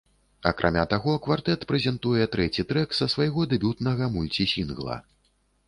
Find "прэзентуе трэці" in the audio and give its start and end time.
1.73-2.67